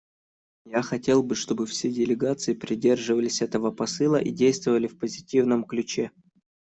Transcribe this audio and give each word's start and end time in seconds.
Я 0.65 0.81
хотел 0.81 1.21
бы, 1.21 1.35
чтобы 1.35 1.67
все 1.67 1.91
делегации 1.91 2.55
придерживались 2.55 3.43
этого 3.43 3.69
посыла 3.69 4.15
и 4.15 4.31
действовали 4.31 4.87
в 4.87 4.97
позитивном 4.97 5.63
ключе. 5.63 6.09